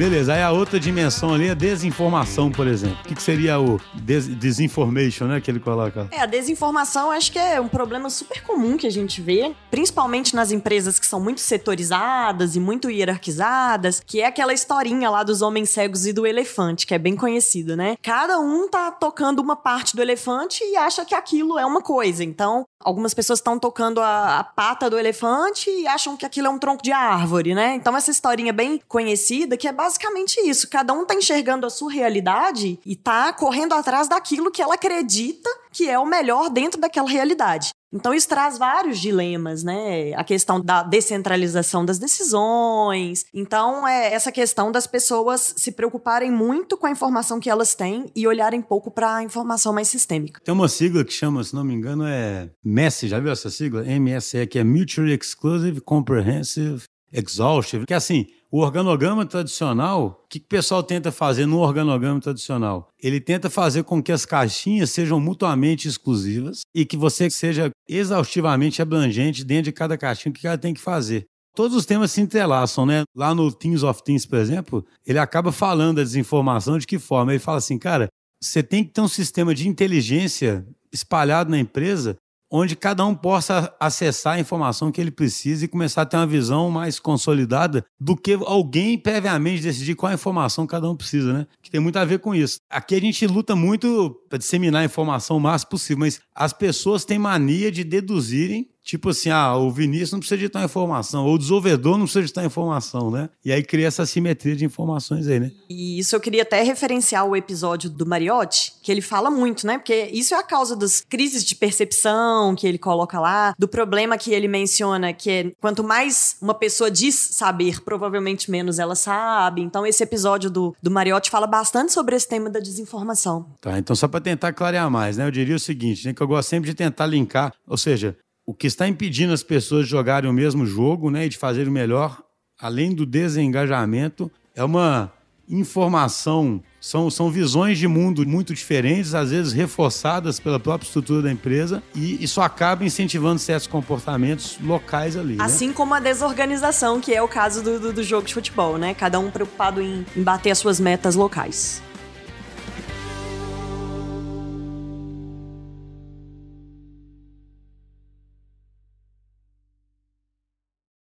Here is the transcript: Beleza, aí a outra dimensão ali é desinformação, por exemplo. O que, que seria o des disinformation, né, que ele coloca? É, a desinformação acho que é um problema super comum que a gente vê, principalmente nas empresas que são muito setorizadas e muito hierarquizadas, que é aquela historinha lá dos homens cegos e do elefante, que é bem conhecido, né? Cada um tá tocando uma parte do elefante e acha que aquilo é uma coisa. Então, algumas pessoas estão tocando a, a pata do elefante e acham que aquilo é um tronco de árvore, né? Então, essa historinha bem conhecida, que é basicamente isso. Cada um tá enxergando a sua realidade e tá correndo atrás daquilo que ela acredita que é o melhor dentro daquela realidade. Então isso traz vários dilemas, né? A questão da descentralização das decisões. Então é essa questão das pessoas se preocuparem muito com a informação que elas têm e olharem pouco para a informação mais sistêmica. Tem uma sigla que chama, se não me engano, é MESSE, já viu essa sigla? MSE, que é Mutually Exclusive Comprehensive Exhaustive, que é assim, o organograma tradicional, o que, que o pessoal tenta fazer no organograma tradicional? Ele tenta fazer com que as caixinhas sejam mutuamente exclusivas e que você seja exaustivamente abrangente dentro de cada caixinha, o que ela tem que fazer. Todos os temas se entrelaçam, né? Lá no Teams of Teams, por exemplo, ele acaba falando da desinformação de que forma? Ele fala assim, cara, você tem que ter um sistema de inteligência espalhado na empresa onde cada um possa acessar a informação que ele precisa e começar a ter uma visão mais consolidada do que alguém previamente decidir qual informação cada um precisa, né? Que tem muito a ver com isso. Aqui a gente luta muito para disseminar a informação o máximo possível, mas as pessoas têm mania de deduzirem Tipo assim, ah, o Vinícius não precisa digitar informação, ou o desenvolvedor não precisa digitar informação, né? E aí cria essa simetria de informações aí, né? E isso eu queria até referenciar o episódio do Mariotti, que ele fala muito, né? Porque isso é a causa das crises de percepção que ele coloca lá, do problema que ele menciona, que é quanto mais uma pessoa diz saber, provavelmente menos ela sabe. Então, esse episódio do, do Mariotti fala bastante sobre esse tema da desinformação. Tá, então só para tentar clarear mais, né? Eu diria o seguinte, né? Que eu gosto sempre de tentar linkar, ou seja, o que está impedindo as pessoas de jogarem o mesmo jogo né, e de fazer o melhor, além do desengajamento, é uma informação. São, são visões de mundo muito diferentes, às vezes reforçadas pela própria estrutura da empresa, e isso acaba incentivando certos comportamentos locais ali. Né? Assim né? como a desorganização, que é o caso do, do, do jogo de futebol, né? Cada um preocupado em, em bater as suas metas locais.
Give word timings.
Beleza, 0.00 0.32
aí 0.32 0.42
a 0.42 0.50
outra 0.50 0.80
dimensão 0.80 1.34
ali 1.34 1.48
é 1.48 1.54
desinformação, 1.54 2.50
por 2.50 2.66
exemplo. 2.66 2.96
O 3.04 3.08
que, 3.08 3.14
que 3.14 3.22
seria 3.22 3.60
o 3.60 3.78
des 3.92 4.26
disinformation, 4.34 5.26
né, 5.26 5.42
que 5.42 5.50
ele 5.50 5.60
coloca? 5.60 6.08
É, 6.10 6.22
a 6.22 6.24
desinformação 6.24 7.10
acho 7.10 7.30
que 7.30 7.38
é 7.38 7.60
um 7.60 7.68
problema 7.68 8.08
super 8.08 8.42
comum 8.42 8.78
que 8.78 8.86
a 8.86 8.90
gente 8.90 9.20
vê, 9.20 9.54
principalmente 9.70 10.34
nas 10.34 10.52
empresas 10.52 10.98
que 10.98 11.04
são 11.04 11.20
muito 11.20 11.42
setorizadas 11.42 12.56
e 12.56 12.60
muito 12.60 12.88
hierarquizadas, 12.88 14.00
que 14.00 14.22
é 14.22 14.26
aquela 14.26 14.54
historinha 14.54 15.10
lá 15.10 15.22
dos 15.22 15.42
homens 15.42 15.68
cegos 15.68 16.06
e 16.06 16.14
do 16.14 16.26
elefante, 16.26 16.86
que 16.86 16.94
é 16.94 16.98
bem 16.98 17.14
conhecido, 17.14 17.76
né? 17.76 17.98
Cada 18.00 18.40
um 18.40 18.70
tá 18.70 18.90
tocando 18.90 19.40
uma 19.40 19.54
parte 19.54 19.94
do 19.94 20.00
elefante 20.00 20.64
e 20.64 20.78
acha 20.78 21.04
que 21.04 21.14
aquilo 21.14 21.58
é 21.58 21.66
uma 21.66 21.82
coisa. 21.82 22.24
Então, 22.24 22.64
algumas 22.82 23.12
pessoas 23.14 23.38
estão 23.38 23.58
tocando 23.58 24.00
a, 24.00 24.38
a 24.38 24.44
pata 24.44 24.88
do 24.88 24.98
elefante 24.98 25.70
e 25.70 25.86
acham 25.86 26.16
que 26.16 26.24
aquilo 26.24 26.46
é 26.46 26.50
um 26.50 26.58
tronco 26.58 26.82
de 26.82 26.92
árvore, 26.92 27.54
né? 27.54 27.74
Então, 27.74 27.96
essa 27.96 28.10
historinha 28.10 28.52
bem 28.52 28.80
conhecida, 28.88 29.56
que 29.56 29.68
é 29.68 29.72
basicamente 29.72 30.40
isso. 30.40 30.68
Cada 30.68 30.92
um 30.92 31.04
tá 31.04 31.14
enxergando 31.14 31.66
a 31.66 31.70
sua 31.70 31.92
realidade 31.92 32.78
e 32.84 32.96
tá 32.96 33.32
correndo 33.32 33.74
atrás 33.74 34.08
daquilo 34.08 34.50
que 34.50 34.62
ela 34.62 34.74
acredita 34.74 35.50
que 35.72 35.88
é 35.88 35.98
o 35.98 36.06
melhor 36.06 36.50
dentro 36.50 36.80
daquela 36.80 37.08
realidade. 37.08 37.70
Então 37.92 38.14
isso 38.14 38.28
traz 38.28 38.56
vários 38.56 38.98
dilemas, 38.98 39.64
né? 39.64 40.12
A 40.14 40.22
questão 40.22 40.60
da 40.60 40.82
descentralização 40.82 41.84
das 41.84 41.98
decisões. 41.98 43.24
Então 43.34 43.86
é 43.86 44.12
essa 44.12 44.30
questão 44.30 44.70
das 44.70 44.86
pessoas 44.86 45.54
se 45.56 45.72
preocuparem 45.72 46.30
muito 46.30 46.76
com 46.76 46.86
a 46.86 46.90
informação 46.90 47.40
que 47.40 47.50
elas 47.50 47.74
têm 47.74 48.06
e 48.14 48.26
olharem 48.26 48.62
pouco 48.62 48.90
para 48.90 49.16
a 49.16 49.22
informação 49.22 49.72
mais 49.72 49.88
sistêmica. 49.88 50.40
Tem 50.44 50.54
uma 50.54 50.68
sigla 50.68 51.04
que 51.04 51.12
chama, 51.12 51.42
se 51.42 51.54
não 51.54 51.64
me 51.64 51.74
engano, 51.74 52.04
é 52.06 52.50
MESSE, 52.64 53.08
já 53.08 53.18
viu 53.18 53.32
essa 53.32 53.50
sigla? 53.50 53.82
MSE, 53.82 54.46
que 54.46 54.58
é 54.58 54.64
Mutually 54.64 55.12
Exclusive 55.14 55.80
Comprehensive 55.80 56.84
Exhaustive, 57.12 57.86
que 57.86 57.92
é 57.92 57.96
assim, 57.96 58.26
o 58.50 58.60
organograma 58.60 59.24
tradicional, 59.24 60.22
o 60.24 60.28
que, 60.28 60.40
que 60.40 60.46
o 60.46 60.48
pessoal 60.48 60.82
tenta 60.82 61.12
fazer 61.12 61.46
no 61.46 61.58
organograma 61.58 62.20
tradicional? 62.20 62.88
Ele 63.00 63.20
tenta 63.20 63.48
fazer 63.48 63.84
com 63.84 64.02
que 64.02 64.10
as 64.10 64.26
caixinhas 64.26 64.90
sejam 64.90 65.20
mutuamente 65.20 65.86
exclusivas 65.86 66.62
e 66.74 66.84
que 66.84 66.96
você 66.96 67.30
seja 67.30 67.70
exaustivamente 67.88 68.82
abrangente 68.82 69.44
dentro 69.44 69.64
de 69.64 69.72
cada 69.72 69.96
caixinha, 69.96 70.32
o 70.32 70.34
que 70.34 70.46
ela 70.46 70.58
tem 70.58 70.74
que 70.74 70.80
fazer. 70.80 71.26
Todos 71.54 71.76
os 71.76 71.86
temas 71.86 72.10
se 72.10 72.20
entrelaçam, 72.20 72.86
né? 72.86 73.02
Lá 73.14 73.34
no 73.34 73.52
Teams 73.52 73.82
of 73.82 74.02
Teams, 74.02 74.26
por 74.26 74.38
exemplo, 74.38 74.84
ele 75.06 75.18
acaba 75.18 75.52
falando 75.52 75.96
da 75.96 76.02
desinformação 76.02 76.78
de 76.78 76.86
que 76.86 76.98
forma? 76.98 77.32
Ele 77.32 77.40
fala 77.40 77.58
assim, 77.58 77.78
cara, 77.78 78.08
você 78.42 78.62
tem 78.62 78.84
que 78.84 78.90
ter 78.90 79.00
um 79.00 79.08
sistema 79.08 79.54
de 79.54 79.68
inteligência 79.68 80.66
espalhado 80.92 81.50
na 81.50 81.58
empresa 81.58 82.16
onde 82.50 82.74
cada 82.74 83.04
um 83.06 83.14
possa 83.14 83.74
acessar 83.78 84.34
a 84.34 84.40
informação 84.40 84.90
que 84.90 85.00
ele 85.00 85.10
precisa 85.10 85.64
e 85.64 85.68
começar 85.68 86.02
a 86.02 86.06
ter 86.06 86.16
uma 86.16 86.26
visão 86.26 86.70
mais 86.70 86.98
consolidada 86.98 87.84
do 87.98 88.16
que 88.16 88.32
alguém 88.32 88.98
previamente 88.98 89.62
decidir 89.62 89.94
qual 89.94 90.12
informação 90.12 90.66
cada 90.66 90.90
um 90.90 90.96
precisa, 90.96 91.32
né? 91.32 91.46
Que 91.62 91.70
tem 91.70 91.80
muito 91.80 91.96
a 91.96 92.04
ver 92.04 92.18
com 92.18 92.34
isso. 92.34 92.58
Aqui 92.68 92.94
a 92.94 93.00
gente 93.00 93.26
luta 93.26 93.54
muito 93.54 94.20
para 94.28 94.38
disseminar 94.38 94.82
a 94.82 94.84
informação 94.84 95.36
o 95.36 95.40
máximo 95.40 95.70
possível, 95.70 96.00
mas 96.00 96.20
as 96.34 96.52
pessoas 96.52 97.04
têm 97.04 97.18
mania 97.18 97.70
de 97.70 97.84
deduzirem 97.84 98.68
Tipo 98.82 99.10
assim, 99.10 99.30
ah, 99.30 99.56
o 99.56 99.70
Vinícius 99.70 100.12
não 100.12 100.18
precisa 100.18 100.38
digitar 100.38 100.64
informação, 100.64 101.26
ou 101.26 101.34
o 101.34 101.38
desenvolvedor 101.38 101.92
não 101.92 102.04
precisa 102.04 102.22
digitar 102.22 102.44
informação, 102.44 103.10
né? 103.10 103.28
E 103.44 103.52
aí 103.52 103.62
cria 103.62 103.86
essa 103.86 104.06
simetria 104.06 104.56
de 104.56 104.64
informações 104.64 105.28
aí, 105.28 105.38
né? 105.38 105.50
E 105.68 105.98
isso 105.98 106.16
eu 106.16 106.20
queria 106.20 106.42
até 106.42 106.62
referenciar 106.62 107.26
o 107.26 107.36
episódio 107.36 107.90
do 107.90 108.06
Mariotti, 108.06 108.72
que 108.82 108.90
ele 108.90 109.02
fala 109.02 109.30
muito, 109.30 109.66
né? 109.66 109.78
Porque 109.78 110.10
isso 110.12 110.34
é 110.34 110.38
a 110.38 110.42
causa 110.42 110.74
das 110.74 111.00
crises 111.00 111.44
de 111.44 111.54
percepção 111.54 112.54
que 112.54 112.66
ele 112.66 112.78
coloca 112.78 113.20
lá, 113.20 113.54
do 113.58 113.68
problema 113.68 114.16
que 114.16 114.32
ele 114.32 114.48
menciona, 114.48 115.12
que 115.12 115.30
é 115.30 115.52
quanto 115.60 115.84
mais 115.84 116.36
uma 116.40 116.54
pessoa 116.54 116.90
diz 116.90 117.14
saber, 117.14 117.82
provavelmente 117.82 118.50
menos 118.50 118.78
ela 118.78 118.94
sabe. 118.94 119.62
Então, 119.62 119.86
esse 119.86 120.02
episódio 120.02 120.50
do, 120.50 120.74
do 120.82 120.90
Mariotti 120.90 121.30
fala 121.30 121.46
bastante 121.46 121.92
sobre 121.92 122.16
esse 122.16 122.28
tema 122.28 122.48
da 122.48 122.60
desinformação. 122.60 123.46
Tá, 123.60 123.78
então 123.78 123.94
só 123.94 124.08
para 124.08 124.20
tentar 124.20 124.52
clarear 124.52 124.90
mais, 124.90 125.16
né? 125.16 125.26
Eu 125.26 125.30
diria 125.30 125.56
o 125.56 125.60
seguinte, 125.60 126.06
né? 126.06 126.14
Que 126.14 126.22
eu 126.22 126.26
gosto 126.26 126.48
sempre 126.48 126.70
de 126.70 126.74
tentar 126.74 127.06
linkar, 127.06 127.52
ou 127.66 127.76
seja, 127.76 128.16
o 128.50 128.54
que 128.54 128.66
está 128.66 128.88
impedindo 128.88 129.32
as 129.32 129.44
pessoas 129.44 129.84
de 129.84 129.92
jogarem 129.92 130.28
o 130.28 130.32
mesmo 130.32 130.66
jogo 130.66 131.08
né, 131.08 131.26
e 131.26 131.28
de 131.28 131.38
fazer 131.38 131.68
o 131.68 131.70
melhor, 131.70 132.20
além 132.60 132.92
do 132.92 133.06
desengajamento, 133.06 134.28
é 134.56 134.64
uma 134.64 135.12
informação. 135.48 136.60
São, 136.80 137.08
são 137.08 137.30
visões 137.30 137.78
de 137.78 137.86
mundo 137.86 138.26
muito 138.26 138.52
diferentes, 138.52 139.14
às 139.14 139.30
vezes 139.30 139.52
reforçadas 139.52 140.40
pela 140.40 140.58
própria 140.58 140.84
estrutura 140.84 141.22
da 141.22 141.30
empresa, 141.30 141.80
e 141.94 142.20
isso 142.24 142.40
acaba 142.40 142.84
incentivando 142.84 143.38
certos 143.38 143.68
comportamentos 143.68 144.58
locais 144.60 145.16
ali. 145.16 145.36
Né? 145.36 145.44
Assim 145.44 145.68
né? 145.68 145.74
como 145.74 145.94
a 145.94 146.00
desorganização, 146.00 147.00
que 147.00 147.14
é 147.14 147.22
o 147.22 147.28
caso 147.28 147.62
do, 147.62 147.78
do, 147.78 147.92
do 147.92 148.02
jogo 148.02 148.26
de 148.26 148.34
futebol, 148.34 148.78
né? 148.78 148.94
Cada 148.94 149.20
um 149.20 149.30
preocupado 149.30 149.80
em, 149.80 150.04
em 150.16 150.22
bater 150.24 150.50
as 150.50 150.58
suas 150.58 150.80
metas 150.80 151.14
locais. 151.14 151.80